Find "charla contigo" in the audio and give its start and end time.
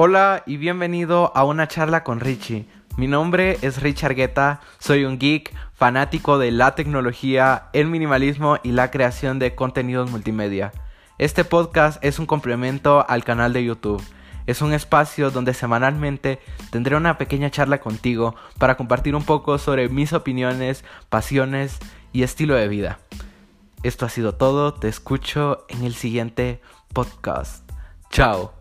17.50-18.36